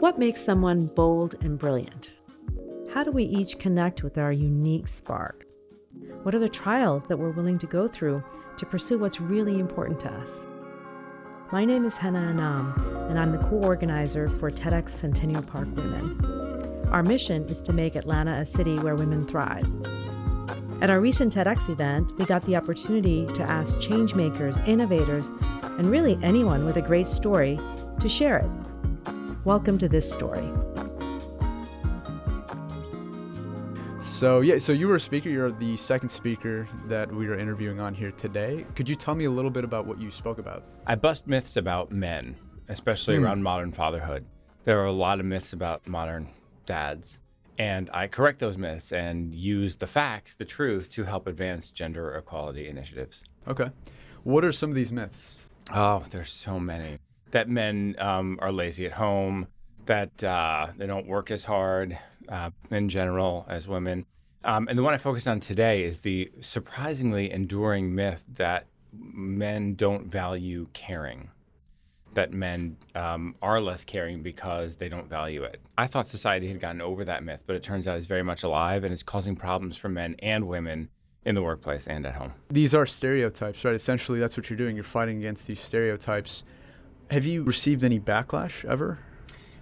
What 0.00 0.16
makes 0.16 0.44
someone 0.44 0.86
bold 0.86 1.34
and 1.40 1.58
brilliant? 1.58 2.12
How 2.94 3.02
do 3.02 3.10
we 3.10 3.24
each 3.24 3.58
connect 3.58 4.04
with 4.04 4.16
our 4.16 4.30
unique 4.30 4.86
spark? 4.86 5.44
What 6.22 6.36
are 6.36 6.38
the 6.38 6.48
trials 6.48 7.02
that 7.06 7.16
we're 7.16 7.32
willing 7.32 7.58
to 7.58 7.66
go 7.66 7.88
through 7.88 8.22
to 8.58 8.66
pursue 8.66 9.00
what's 9.00 9.20
really 9.20 9.58
important 9.58 9.98
to 10.00 10.12
us? 10.12 10.44
My 11.50 11.64
name 11.64 11.84
is 11.84 11.96
Hannah 11.96 12.20
Anam, 12.20 12.74
and 13.10 13.18
I'm 13.18 13.32
the 13.32 13.38
co 13.38 13.56
organizer 13.56 14.28
for 14.28 14.52
TEDx 14.52 14.90
Centennial 14.90 15.42
Park 15.42 15.66
Women. 15.74 16.86
Our 16.92 17.02
mission 17.02 17.42
is 17.48 17.60
to 17.62 17.72
make 17.72 17.96
Atlanta 17.96 18.34
a 18.34 18.46
city 18.46 18.78
where 18.78 18.94
women 18.94 19.26
thrive. 19.26 19.66
At 20.80 20.90
our 20.90 21.00
recent 21.00 21.34
TEDx 21.34 21.68
event, 21.70 22.16
we 22.18 22.24
got 22.24 22.44
the 22.44 22.54
opportunity 22.54 23.26
to 23.34 23.42
ask 23.42 23.78
changemakers, 23.78 24.64
innovators, 24.68 25.30
and 25.50 25.90
really 25.90 26.16
anyone 26.22 26.64
with 26.64 26.76
a 26.76 26.82
great 26.82 27.08
story 27.08 27.58
to 27.98 28.08
share 28.08 28.38
it. 28.38 28.67
Welcome 29.48 29.78
to 29.78 29.88
this 29.88 30.06
story. 30.12 30.46
So 33.98 34.42
yeah, 34.42 34.58
so 34.58 34.72
you 34.72 34.88
were 34.88 34.96
a 34.96 35.00
speaker. 35.00 35.30
You're 35.30 35.50
the 35.50 35.74
second 35.78 36.10
speaker 36.10 36.68
that 36.86 37.10
we 37.10 37.28
are 37.28 37.34
interviewing 37.34 37.80
on 37.80 37.94
here 37.94 38.10
today. 38.10 38.66
Could 38.74 38.90
you 38.90 38.94
tell 38.94 39.14
me 39.14 39.24
a 39.24 39.30
little 39.30 39.50
bit 39.50 39.64
about 39.64 39.86
what 39.86 39.98
you 39.98 40.10
spoke 40.10 40.38
about? 40.38 40.64
I 40.86 40.96
bust 40.96 41.26
myths 41.26 41.56
about 41.56 41.90
men, 41.90 42.36
especially 42.68 43.16
mm. 43.16 43.22
around 43.24 43.42
modern 43.42 43.72
fatherhood. 43.72 44.26
There 44.66 44.78
are 44.82 44.84
a 44.84 44.92
lot 44.92 45.18
of 45.18 45.24
myths 45.24 45.54
about 45.54 45.88
modern 45.88 46.28
dads, 46.66 47.18
and 47.58 47.88
I 47.94 48.06
correct 48.06 48.40
those 48.40 48.58
myths 48.58 48.92
and 48.92 49.34
use 49.34 49.76
the 49.76 49.86
facts, 49.86 50.34
the 50.34 50.44
truth, 50.44 50.90
to 50.90 51.04
help 51.04 51.26
advance 51.26 51.70
gender 51.70 52.14
equality 52.14 52.68
initiatives. 52.68 53.24
Okay, 53.48 53.70
what 54.24 54.44
are 54.44 54.52
some 54.52 54.68
of 54.68 54.76
these 54.76 54.92
myths? 54.92 55.38
Oh, 55.74 56.04
there's 56.10 56.30
so 56.30 56.60
many. 56.60 56.98
That 57.30 57.48
men 57.48 57.94
um, 57.98 58.38
are 58.40 58.52
lazy 58.52 58.86
at 58.86 58.92
home. 58.92 59.48
That 59.86 60.22
uh, 60.22 60.68
they 60.76 60.86
don't 60.86 61.06
work 61.06 61.30
as 61.30 61.44
hard 61.44 61.98
uh, 62.28 62.50
in 62.70 62.88
general 62.88 63.46
as 63.48 63.66
women. 63.66 64.06
Um, 64.44 64.68
and 64.68 64.78
the 64.78 64.82
one 64.82 64.94
I 64.94 64.98
focused 64.98 65.26
on 65.26 65.40
today 65.40 65.82
is 65.82 66.00
the 66.00 66.30
surprisingly 66.40 67.30
enduring 67.30 67.94
myth 67.94 68.24
that 68.34 68.66
men 68.92 69.74
don't 69.74 70.06
value 70.06 70.68
caring, 70.72 71.30
that 72.14 72.32
men 72.32 72.76
um, 72.94 73.34
are 73.42 73.60
less 73.60 73.84
caring 73.84 74.22
because 74.22 74.76
they 74.76 74.88
don't 74.88 75.08
value 75.08 75.42
it. 75.42 75.60
I 75.76 75.86
thought 75.86 76.08
society 76.08 76.48
had 76.48 76.60
gotten 76.60 76.80
over 76.80 77.04
that 77.04 77.24
myth, 77.24 77.42
but 77.46 77.56
it 77.56 77.62
turns 77.62 77.86
out 77.86 77.98
it's 77.98 78.06
very 78.06 78.22
much 78.22 78.42
alive 78.42 78.84
and 78.84 78.92
it's 78.92 79.02
causing 79.02 79.36
problems 79.36 79.76
for 79.76 79.88
men 79.88 80.14
and 80.20 80.46
women 80.46 80.88
in 81.24 81.34
the 81.34 81.42
workplace 81.42 81.86
and 81.86 82.06
at 82.06 82.14
home. 82.14 82.32
These 82.48 82.74
are 82.74 82.86
stereotypes, 82.86 83.64
right? 83.64 83.74
Essentially, 83.74 84.18
that's 84.18 84.36
what 84.36 84.48
you're 84.48 84.56
doing. 84.56 84.76
You're 84.76 84.84
fighting 84.84 85.18
against 85.18 85.46
these 85.46 85.60
stereotypes. 85.60 86.44
Have 87.10 87.24
you 87.24 87.42
received 87.42 87.84
any 87.84 87.98
backlash 87.98 88.64
ever? 88.64 88.98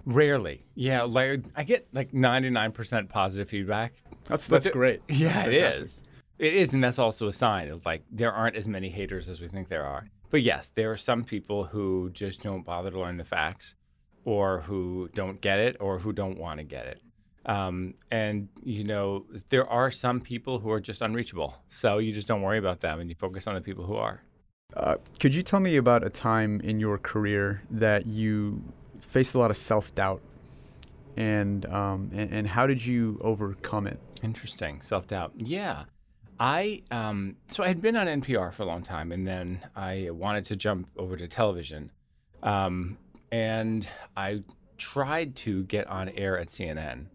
Rarely. 0.05 0.65
Yeah, 0.75 1.03
like 1.03 1.43
I 1.55 1.65
get 1.65 1.89
like 1.93 2.13
99% 2.13 3.09
positive 3.09 3.49
feedback. 3.49 3.95
That's 4.25 4.49
that's 4.49 4.69
great. 4.69 5.03
Yeah, 5.09 5.33
that's 5.33 5.49
it 5.49 5.83
is. 5.83 6.05
It 6.39 6.55
is, 6.55 6.75
and 6.75 6.85
that's 6.85 6.99
also 6.99 7.29
a 7.29 7.33
sign 7.33 7.69
of 7.69 7.87
like 7.87 8.03
there 8.11 8.33
aren't 8.33 8.57
as 8.57 8.69
many 8.69 8.89
haters 8.91 9.29
as 9.29 9.41
we 9.41 9.49
think 9.49 9.69
there 9.69 9.85
are. 9.85 10.09
But 10.31 10.43
yes, 10.43 10.71
there 10.75 10.91
are 10.91 10.97
some 10.97 11.25
people 11.25 11.65
who 11.65 12.11
just 12.11 12.43
don't 12.43 12.65
bother 12.65 12.91
to 12.91 12.99
learn 12.99 13.17
the 13.17 13.25
facts, 13.25 13.75
or 14.25 14.63
who 14.63 15.09
don't 15.15 15.41
get 15.41 15.59
it, 15.59 15.77
or 15.81 15.99
who 15.99 16.13
don't 16.13 16.39
want 16.39 16.59
to 16.59 16.65
get 16.65 16.87
it. 16.87 17.01
Um, 17.47 17.95
and 18.11 18.49
you 18.65 18.85
know, 18.85 19.25
there 19.49 19.69
are 19.69 19.91
some 19.91 20.21
people 20.21 20.59
who 20.59 20.71
are 20.71 20.81
just 20.81 21.01
unreachable. 21.01 21.55
So 21.69 21.99
you 21.99 22.13
just 22.13 22.29
don't 22.29 22.43
worry 22.43 22.59
about 22.59 22.81
them, 22.81 23.01
and 23.01 23.09
you 23.09 23.17
focus 23.17 23.47
on 23.47 23.55
the 23.55 23.61
people 23.61 23.85
who 23.87 23.95
are. 23.97 24.23
Uh, 24.77 24.97
could 25.19 25.34
you 25.34 25.42
tell 25.42 25.61
me 25.61 25.77
about 25.77 26.05
a 26.05 26.11
time 26.11 26.61
in 26.61 26.78
your 26.78 26.98
career 26.98 27.62
that 27.70 28.06
you 28.06 28.62
faced 29.00 29.34
a 29.34 29.38
lot 29.38 29.50
of 29.50 29.56
self 29.56 29.94
doubt, 29.94 30.21
and, 31.16 31.65
um, 31.66 32.10
and 32.12 32.31
and 32.31 32.47
how 32.47 32.66
did 32.66 32.84
you 32.84 33.19
overcome 33.22 33.87
it? 33.87 33.99
Interesting, 34.22 34.82
self 34.82 35.06
doubt. 35.06 35.32
Yeah, 35.37 35.84
I 36.38 36.82
um, 36.91 37.37
so 37.49 37.65
I 37.65 37.69
had 37.69 37.81
been 37.81 37.97
on 37.97 38.06
NPR 38.06 38.53
for 38.53 38.65
a 38.65 38.66
long 38.66 38.82
time, 38.82 39.12
and 39.12 39.26
then 39.26 39.60
I 39.75 40.10
wanted 40.10 40.44
to 40.47 40.56
jump 40.56 40.91
over 40.99 41.16
to 41.16 41.26
television, 41.26 41.91
um, 42.43 42.99
and 43.32 43.88
I 44.15 44.43
tried 44.76 45.37
to 45.37 45.65
get 45.65 45.87
on 45.87 46.10
air 46.10 46.38
at 46.38 46.49
CNN, 46.49 47.06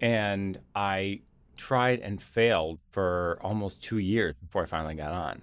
and 0.00 0.58
I 0.74 1.20
tried 1.58 2.00
and 2.00 2.20
failed 2.20 2.78
for 2.92 3.38
almost 3.42 3.82
two 3.82 3.98
years 3.98 4.34
before 4.40 4.62
I 4.62 4.66
finally 4.66 4.94
got 4.94 5.12
on. 5.12 5.42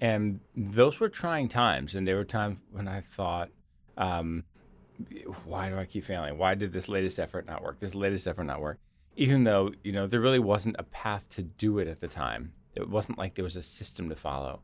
And 0.00 0.40
those 0.56 0.98
were 0.98 1.08
trying 1.08 1.48
times, 1.48 1.94
and 1.94 2.06
there 2.06 2.16
were 2.16 2.24
times 2.24 2.58
when 2.70 2.88
I 2.88 3.00
thought, 3.00 3.50
um, 3.98 4.44
why 5.44 5.68
do 5.68 5.78
I 5.78 5.84
keep 5.84 6.04
failing? 6.04 6.38
Why 6.38 6.54
did 6.54 6.72
this 6.72 6.88
latest 6.88 7.18
effort 7.18 7.46
not 7.46 7.62
work? 7.62 7.80
This 7.80 7.94
latest 7.94 8.26
effort 8.26 8.44
not 8.44 8.60
work? 8.60 8.78
Even 9.16 9.44
though, 9.44 9.72
you 9.82 9.92
know, 9.92 10.06
there 10.06 10.20
really 10.20 10.38
wasn't 10.38 10.76
a 10.78 10.84
path 10.84 11.28
to 11.30 11.42
do 11.42 11.78
it 11.78 11.88
at 11.88 12.00
the 12.00 12.08
time. 12.08 12.52
It 12.74 12.88
wasn't 12.88 13.18
like 13.18 13.34
there 13.34 13.44
was 13.44 13.56
a 13.56 13.62
system 13.62 14.08
to 14.08 14.16
follow. 14.16 14.62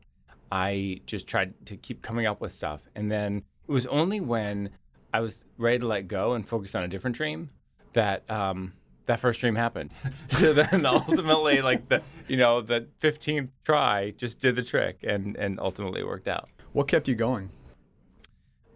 I 0.51 1.01
just 1.05 1.27
tried 1.27 1.65
to 1.67 1.75
keep 1.75 2.01
coming 2.01 2.25
up 2.25 2.41
with 2.41 2.53
stuff. 2.53 2.87
And 2.95 3.11
then 3.11 3.43
it 3.67 3.71
was 3.71 3.85
only 3.87 4.19
when 4.21 4.69
I 5.13 5.19
was 5.19 5.45
ready 5.57 5.79
to 5.79 5.87
let 5.87 6.07
go 6.07 6.33
and 6.33 6.47
focus 6.47 6.73
on 6.73 6.83
a 6.83 6.87
different 6.87 7.15
dream 7.15 7.49
that 7.93 8.29
um, 8.31 8.73
that 9.07 9.19
first 9.19 9.39
dream 9.39 9.55
happened. 9.55 9.91
so 10.29 10.53
then 10.53 10.85
ultimately, 10.85 11.61
like 11.61 11.89
the 11.89 12.01
you 12.27 12.37
know 12.37 12.61
the 12.61 12.87
15th 13.01 13.49
try 13.63 14.11
just 14.11 14.39
did 14.39 14.55
the 14.55 14.63
trick 14.63 14.99
and 15.03 15.35
and 15.35 15.59
ultimately 15.59 16.03
worked 16.03 16.27
out. 16.27 16.49
What 16.73 16.87
kept 16.87 17.07
you 17.07 17.15
going? 17.15 17.49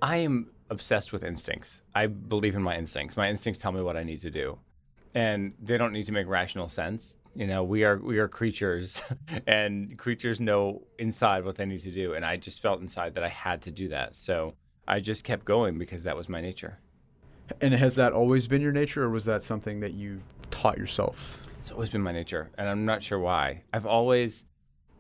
I 0.02 0.18
am 0.18 0.50
obsessed 0.70 1.14
with 1.14 1.24
instincts. 1.24 1.82
I 1.94 2.08
believe 2.08 2.56
in 2.56 2.64
my 2.64 2.76
instincts. 2.78 3.16
My 3.16 3.30
instincts 3.30 3.62
tell 3.62 3.72
me 3.72 3.82
what 3.82 3.96
I 3.96 4.04
need 4.04 4.22
to 4.22 4.32
do, 4.32 4.58
and 5.14 5.54
they 5.62 5.78
don't 5.78 5.94
need 5.94 6.08
to 6.08 6.12
make 6.12 6.28
rational 6.28 6.68
sense. 6.68 7.18
You 7.36 7.48
know, 7.48 7.64
we 7.64 7.84
are 7.84 7.98
we 7.98 8.18
are 8.18 8.28
creatures, 8.28 9.02
and 9.48 9.98
creatures 9.98 10.40
know 10.40 10.84
inside 10.98 11.46
what 11.46 11.56
they 11.56 11.66
need 11.66 11.82
to 11.82 11.92
do. 11.92 12.14
And 12.14 12.26
I 12.26 12.38
just 12.38 12.62
felt 12.62 12.82
inside 12.82 13.16
that 13.16 13.24
I 13.24 13.30
had 13.30 13.62
to 13.64 13.72
do 13.72 13.90
that. 13.90 14.16
So 14.16 14.56
I 14.88 15.00
just 15.00 15.24
kept 15.24 15.46
going 15.46 15.78
because 15.78 16.04
that 16.04 16.18
was 16.18 16.28
my 16.28 16.42
nature. 16.42 16.80
And 17.60 17.74
has 17.74 17.96
that 17.96 18.14
always 18.14 18.48
been 18.48 18.62
your 18.62 18.72
nature, 18.72 19.04
or 19.04 19.10
was 19.10 19.26
that 19.26 19.44
something 19.44 19.80
that 19.82 19.94
you 19.94 20.22
taught 20.50 20.78
yourself? 20.78 21.42
It's 21.60 21.72
always 21.72 21.90
been 21.90 22.02
my 22.02 22.12
nature, 22.12 22.50
and 22.58 22.70
I'm 22.70 22.86
not 22.86 23.04
sure 23.04 23.20
why. 23.20 23.62
I've 23.74 23.86
always 23.86 24.46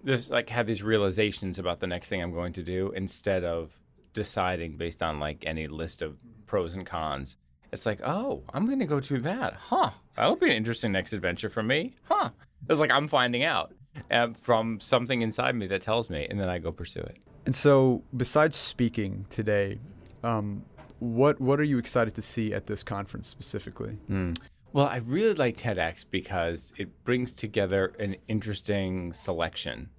just 0.05 0.29
like 0.29 0.49
had 0.49 0.67
these 0.67 0.83
realizations 0.83 1.59
about 1.59 1.79
the 1.79 1.87
next 1.87 2.09
thing 2.09 2.21
I'm 2.21 2.33
going 2.33 2.53
to 2.53 2.63
do 2.63 2.91
instead 2.95 3.43
of 3.43 3.79
deciding 4.13 4.77
based 4.77 5.01
on 5.01 5.19
like 5.19 5.43
any 5.45 5.67
list 5.67 6.01
of 6.01 6.19
pros 6.45 6.73
and 6.73 6.85
cons. 6.85 7.37
It's 7.71 7.85
like, 7.85 8.01
oh, 8.03 8.43
I'm 8.53 8.65
going 8.65 8.79
to 8.79 8.85
go 8.85 8.99
to 8.99 9.19
that. 9.19 9.53
Huh. 9.53 9.91
That'll 10.15 10.35
be 10.35 10.49
an 10.49 10.55
interesting 10.57 10.91
next 10.91 11.13
adventure 11.13 11.49
for 11.49 11.63
me. 11.63 11.93
Huh. 12.03 12.29
It's 12.69 12.79
like 12.79 12.91
I'm 12.91 13.07
finding 13.07 13.43
out 13.43 13.73
uh, 14.09 14.29
from 14.39 14.79
something 14.79 15.21
inside 15.21 15.55
me 15.55 15.67
that 15.67 15.81
tells 15.81 16.09
me, 16.09 16.27
and 16.29 16.39
then 16.39 16.49
I 16.49 16.59
go 16.59 16.71
pursue 16.71 16.99
it. 16.99 17.17
And 17.45 17.55
so, 17.55 18.03
besides 18.15 18.55
speaking 18.55 19.25
today, 19.29 19.79
um, 20.23 20.63
what 21.01 21.41
what 21.41 21.59
are 21.59 21.63
you 21.63 21.79
excited 21.79 22.13
to 22.13 22.21
see 22.21 22.53
at 22.53 22.67
this 22.67 22.83
conference 22.83 23.27
specifically? 23.27 23.97
Mm. 24.09 24.39
Well, 24.71 24.85
I 24.85 24.97
really 24.97 25.33
like 25.33 25.57
TEDx 25.57 26.05
because 26.09 26.71
it 26.77 27.03
brings 27.03 27.33
together 27.33 27.93
an 27.99 28.17
interesting 28.27 29.11
selection 29.11 29.89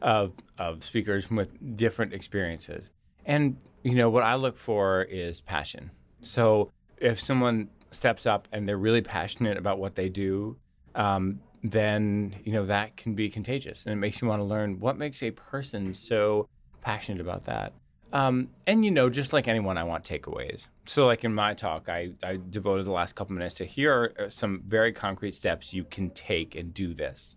of 0.00 0.32
of 0.56 0.84
speakers 0.84 1.30
with 1.30 1.76
different 1.76 2.14
experiences. 2.14 2.88
And 3.26 3.58
you 3.82 3.94
know 3.94 4.08
what 4.08 4.22
I 4.22 4.36
look 4.36 4.56
for 4.56 5.02
is 5.02 5.42
passion. 5.42 5.90
So 6.22 6.72
if 6.96 7.20
someone 7.20 7.68
steps 7.90 8.24
up 8.24 8.48
and 8.50 8.66
they're 8.66 8.78
really 8.78 9.02
passionate 9.02 9.58
about 9.58 9.78
what 9.78 9.96
they 9.96 10.08
do, 10.08 10.56
um, 10.94 11.40
then 11.62 12.34
you 12.42 12.52
know 12.52 12.64
that 12.64 12.96
can 12.96 13.14
be 13.14 13.28
contagious, 13.28 13.84
and 13.84 13.92
it 13.92 13.96
makes 13.96 14.22
you 14.22 14.28
want 14.28 14.40
to 14.40 14.44
learn 14.44 14.80
what 14.80 14.96
makes 14.96 15.22
a 15.22 15.30
person 15.30 15.92
so 15.92 16.48
passionate 16.80 17.20
about 17.20 17.44
that. 17.44 17.74
Um, 18.12 18.48
and 18.66 18.84
you 18.84 18.90
know, 18.90 19.10
just 19.10 19.32
like 19.32 19.48
anyone, 19.48 19.76
I 19.76 19.84
want 19.84 20.04
takeaways. 20.04 20.68
So, 20.86 21.06
like 21.06 21.24
in 21.24 21.34
my 21.34 21.54
talk, 21.54 21.88
I, 21.88 22.12
I 22.22 22.38
devoted 22.48 22.86
the 22.86 22.92
last 22.92 23.14
couple 23.14 23.34
minutes 23.34 23.56
to 23.56 23.64
here 23.64 23.92
are 24.18 24.26
uh, 24.26 24.30
some 24.30 24.62
very 24.66 24.92
concrete 24.92 25.34
steps 25.34 25.74
you 25.74 25.84
can 25.84 26.10
take 26.10 26.54
and 26.54 26.72
do 26.72 26.94
this. 26.94 27.36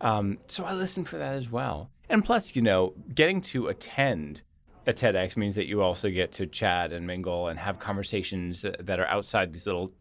Um, 0.00 0.38
so 0.46 0.64
I 0.64 0.72
listen 0.74 1.04
for 1.04 1.18
that 1.18 1.34
as 1.34 1.50
well. 1.50 1.90
And 2.08 2.24
plus, 2.24 2.56
you 2.56 2.62
know, 2.62 2.94
getting 3.14 3.40
to 3.42 3.68
attend 3.68 4.42
a 4.86 4.92
TEDx 4.92 5.36
means 5.36 5.54
that 5.56 5.66
you 5.66 5.82
also 5.82 6.08
get 6.08 6.32
to 6.32 6.46
chat 6.46 6.92
and 6.92 7.06
mingle 7.06 7.48
and 7.48 7.58
have 7.58 7.78
conversations 7.78 8.62
that 8.62 8.98
are 8.98 9.06
outside 9.06 9.52
these 9.52 9.66
little 9.66 9.92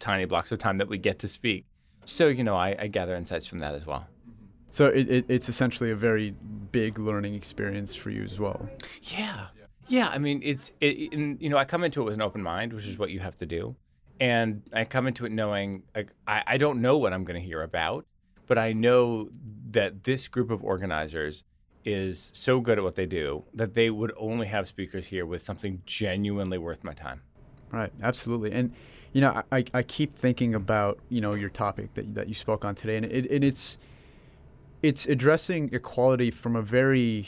tiny 0.00 0.26
blocks 0.26 0.52
of 0.52 0.58
time 0.58 0.76
that 0.76 0.88
we 0.88 0.98
get 0.98 1.18
to 1.20 1.28
speak. 1.28 1.64
So, 2.04 2.28
you 2.28 2.44
know, 2.44 2.56
I, 2.56 2.76
I 2.78 2.86
gather 2.86 3.14
insights 3.14 3.46
from 3.46 3.58
that 3.60 3.74
as 3.74 3.84
well. 3.84 4.06
So 4.70 4.86
it, 4.86 5.10
it, 5.10 5.24
it's 5.28 5.48
essentially 5.48 5.90
a 5.90 5.96
very 5.96 6.34
big 6.78 6.98
learning 6.98 7.34
experience 7.34 7.94
for 7.94 8.10
you 8.10 8.22
as 8.22 8.38
well. 8.38 8.68
Yeah, 9.02 9.46
yeah. 9.88 10.08
I 10.08 10.18
mean, 10.18 10.40
it's 10.44 10.72
it, 10.80 11.12
you 11.12 11.48
know, 11.48 11.58
I 11.58 11.64
come 11.64 11.82
into 11.82 12.02
it 12.02 12.04
with 12.04 12.14
an 12.14 12.22
open 12.22 12.42
mind, 12.42 12.72
which 12.72 12.86
is 12.86 12.98
what 12.98 13.10
you 13.10 13.18
have 13.18 13.36
to 13.36 13.46
do, 13.46 13.74
and 14.20 14.62
I 14.72 14.84
come 14.84 15.08
into 15.08 15.26
it 15.26 15.32
knowing 15.32 15.82
like, 15.94 16.10
I, 16.26 16.42
I 16.46 16.56
don't 16.56 16.80
know 16.80 16.96
what 16.96 17.12
I'm 17.12 17.24
going 17.24 17.40
to 17.40 17.44
hear 17.44 17.62
about, 17.62 18.06
but 18.46 18.58
I 18.58 18.72
know 18.72 19.28
that 19.70 20.04
this 20.04 20.28
group 20.28 20.50
of 20.52 20.62
organizers 20.62 21.42
is 21.84 22.30
so 22.32 22.60
good 22.60 22.78
at 22.78 22.84
what 22.84 22.94
they 22.94 23.06
do 23.06 23.44
that 23.54 23.74
they 23.74 23.90
would 23.90 24.12
only 24.16 24.46
have 24.46 24.68
speakers 24.68 25.08
here 25.08 25.26
with 25.26 25.42
something 25.42 25.82
genuinely 25.84 26.58
worth 26.58 26.84
my 26.84 26.92
time. 26.92 27.22
Right, 27.72 27.92
absolutely. 28.02 28.52
And 28.52 28.72
you 29.12 29.20
know, 29.20 29.42
I, 29.50 29.64
I 29.74 29.82
keep 29.82 30.16
thinking 30.16 30.54
about 30.54 31.00
you 31.08 31.20
know 31.20 31.34
your 31.34 31.50
topic 31.50 31.94
that 31.94 32.14
that 32.14 32.28
you 32.28 32.34
spoke 32.34 32.64
on 32.64 32.76
today, 32.76 32.96
and 32.96 33.06
it 33.06 33.26
and 33.30 33.42
it's 33.42 33.78
it's 34.82 35.06
addressing 35.06 35.70
equality 35.72 36.30
from 36.30 36.56
a 36.56 36.62
very 36.62 37.26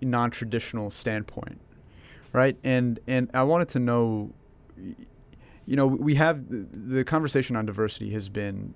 non-traditional 0.00 0.90
standpoint, 0.90 1.60
right? 2.32 2.56
And 2.64 3.00
and 3.06 3.30
I 3.34 3.42
wanted 3.42 3.68
to 3.70 3.78
know, 3.78 4.32
you 4.76 5.76
know, 5.76 5.86
we 5.86 6.14
have 6.16 6.44
the, 6.48 7.04
conversation 7.04 7.56
on 7.56 7.66
diversity 7.66 8.10
has 8.12 8.28
been 8.28 8.74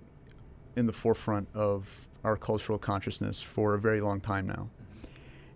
in 0.77 0.87
the 0.87 0.93
forefront 0.93 1.49
of 1.55 2.09
our 2.25 2.37
cultural 2.37 2.79
consciousness 2.79 3.41
for 3.41 3.75
a 3.75 3.79
very 3.79 4.01
long 4.01 4.21
time 4.21 4.47
now, 4.47 4.69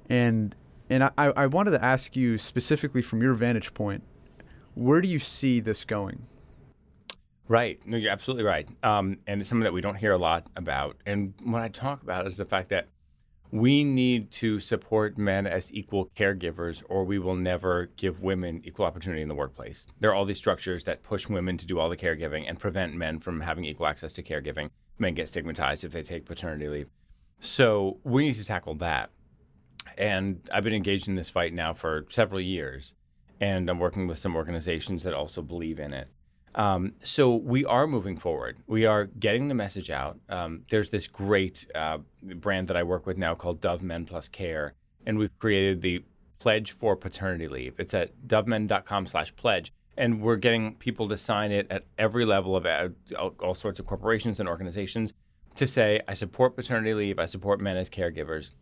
and 0.08 0.54
and 0.90 1.04
I, 1.04 1.10
I 1.16 1.46
wanted 1.46 1.72
to 1.72 1.84
ask 1.84 2.16
you 2.16 2.38
specifically 2.38 3.02
from 3.02 3.22
your 3.22 3.34
vantage 3.34 3.74
point, 3.74 4.02
where 4.74 5.00
do 5.00 5.08
you 5.08 5.18
see 5.18 5.60
this 5.60 5.84
going? 5.84 6.26
Right. 7.48 7.84
No, 7.86 7.96
you're 7.96 8.12
absolutely 8.12 8.44
right. 8.44 8.68
Um, 8.84 9.18
and 9.26 9.40
it's 9.40 9.48
something 9.48 9.64
that 9.64 9.72
we 9.72 9.80
don't 9.80 9.96
hear 9.96 10.12
a 10.12 10.18
lot 10.18 10.46
about. 10.54 10.98
And 11.06 11.32
what 11.42 11.62
I 11.62 11.68
talk 11.68 12.02
about 12.02 12.26
is 12.26 12.36
the 12.36 12.44
fact 12.44 12.68
that 12.68 12.88
we 13.50 13.82
need 13.82 14.30
to 14.30 14.60
support 14.60 15.16
men 15.16 15.46
as 15.46 15.72
equal 15.72 16.10
caregivers, 16.14 16.82
or 16.90 17.04
we 17.04 17.18
will 17.18 17.34
never 17.34 17.86
give 17.96 18.20
women 18.20 18.60
equal 18.64 18.84
opportunity 18.84 19.22
in 19.22 19.28
the 19.28 19.34
workplace. 19.34 19.86
There 19.98 20.10
are 20.10 20.14
all 20.14 20.26
these 20.26 20.36
structures 20.36 20.84
that 20.84 21.02
push 21.02 21.28
women 21.28 21.56
to 21.56 21.66
do 21.66 21.78
all 21.78 21.88
the 21.88 21.96
caregiving 21.96 22.44
and 22.46 22.60
prevent 22.60 22.94
men 22.94 23.18
from 23.20 23.40
having 23.40 23.64
equal 23.64 23.86
access 23.86 24.12
to 24.14 24.22
caregiving. 24.22 24.68
Men 24.98 25.14
get 25.14 25.28
stigmatized 25.28 25.84
if 25.84 25.92
they 25.92 26.02
take 26.02 26.26
paternity 26.26 26.68
leave. 26.68 26.90
So 27.40 28.00
we 28.04 28.26
need 28.26 28.34
to 28.34 28.44
tackle 28.44 28.74
that. 28.76 29.10
And 29.96 30.46
I've 30.52 30.64
been 30.64 30.74
engaged 30.74 31.08
in 31.08 31.14
this 31.14 31.30
fight 31.30 31.54
now 31.54 31.72
for 31.72 32.04
several 32.10 32.40
years, 32.40 32.94
and 33.40 33.70
I'm 33.70 33.78
working 33.78 34.06
with 34.06 34.18
some 34.18 34.36
organizations 34.36 35.04
that 35.04 35.14
also 35.14 35.40
believe 35.40 35.78
in 35.78 35.94
it. 35.94 36.08
Um, 36.54 36.94
so 37.02 37.34
we 37.34 37.64
are 37.64 37.86
moving 37.86 38.16
forward. 38.16 38.58
We 38.66 38.86
are 38.86 39.06
getting 39.06 39.48
the 39.48 39.54
message 39.54 39.90
out. 39.90 40.18
Um, 40.28 40.62
there's 40.70 40.90
this 40.90 41.06
great 41.06 41.66
uh, 41.74 41.98
brand 42.22 42.68
that 42.68 42.76
I 42.76 42.82
work 42.82 43.06
with 43.06 43.18
now 43.18 43.34
called 43.34 43.60
Dove 43.60 43.82
Men 43.82 44.04
Plus 44.04 44.28
Care, 44.28 44.74
and 45.06 45.18
we've 45.18 45.36
created 45.38 45.82
the 45.82 46.04
Pledge 46.38 46.72
for 46.72 46.96
Paternity 46.96 47.48
Leave. 47.48 47.74
It's 47.78 47.94
at 47.94 48.26
dovemen.com/pledge, 48.26 49.72
and 49.96 50.20
we're 50.20 50.36
getting 50.36 50.74
people 50.76 51.08
to 51.08 51.16
sign 51.16 51.52
it 51.52 51.66
at 51.70 51.84
every 51.98 52.24
level 52.24 52.56
of 52.56 52.64
uh, 52.64 52.88
all, 53.40 53.54
sorts 53.54 53.80
of 53.80 53.86
corporations 53.86 54.38
and 54.40 54.48
organizations 54.48 55.12
to 55.56 55.66
say, 55.66 56.00
"I 56.06 56.14
support 56.14 56.56
paternity 56.56 56.94
leave. 56.94 57.18
I 57.18 57.26
support 57.26 57.60
men 57.60 57.76
as 57.76 57.90
caregivers." 57.90 58.52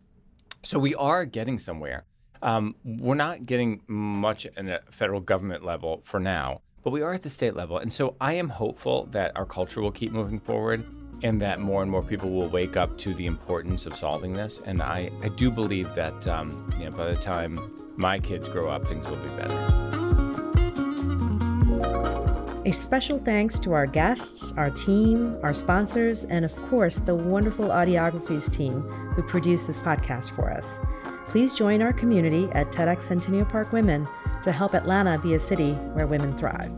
So 0.63 0.79
we 0.79 0.95
are 0.95 1.25
getting 1.25 1.59
somewhere. 1.59 2.05
Um, 2.43 2.75
we're 2.85 3.15
not 3.15 3.47
getting 3.47 3.83
much 3.87 4.47
at 4.47 4.67
a 4.67 4.81
federal 4.91 5.21
government 5.21 5.65
level 5.65 6.01
for 6.03 6.21
now 6.21 6.61
but 6.87 6.93
we 6.93 7.03
are 7.03 7.13
at 7.13 7.23
the 7.23 7.31
state 7.31 7.57
level. 7.57 7.79
And 7.79 7.93
so 7.93 8.15
I 8.21 8.35
am 8.35 8.49
hopeful 8.49 9.09
that 9.11 9.37
our 9.37 9.45
culture 9.45 9.83
will 9.83 9.91
keep 9.91 10.13
moving 10.13 10.39
forward 10.39 10.87
and 11.25 11.43
that 11.43 11.59
more 11.59 11.83
and 11.83 11.91
more 11.91 12.01
people 12.01 12.31
will 12.31 12.49
wake 12.49 12.77
up 12.77 12.97
to 12.99 13.13
the 13.13 13.27
importance 13.27 13.87
of 13.87 13.97
solving 13.97 14.35
this. 14.35 14.63
And 14.65 14.81
I, 14.81 15.11
I 15.21 15.31
do 15.31 15.51
believe 15.51 15.95
that 15.95 16.29
um, 16.29 16.73
you 16.79 16.85
know, 16.85 16.93
by 16.93 17.11
the 17.11 17.17
time 17.17 17.93
my 17.97 18.21
kids 18.21 18.49
grow 18.49 18.71
up, 18.71 18.87
things 18.87 19.09
will 19.09 19.17
be 19.17 19.29
better. 19.31 19.57
A 22.65 22.71
special 22.71 23.19
thanks 23.19 23.59
to 23.59 23.73
our 23.73 23.89
guests, 23.89 24.53
our 24.57 24.71
team, 24.71 25.37
our 25.43 25.55
sponsors, 25.55 26.23
and 26.27 26.45
of 26.45 26.55
course, 26.69 27.01
the 27.01 27.17
wonderful 27.17 27.67
Audiographies 27.67 28.49
team 28.49 28.83
who 29.17 29.25
produced 29.25 29.67
this 29.67 29.81
podcast 29.81 30.31
for 30.37 30.53
us. 30.53 30.79
Please 31.27 31.53
join 31.53 31.83
our 31.83 31.93
community 31.93 32.49
at 32.53 32.71
TEDx 32.71 33.03
Centennial 33.03 33.45
Park 33.45 33.73
Women 33.73 34.07
to 34.47 34.53
help 34.53 34.75
Atlanta 34.75 35.19
be 35.19 35.35
a 35.35 35.41
city 35.41 35.73
where 35.93 36.07
women 36.07 36.33
thrive. 36.39 36.71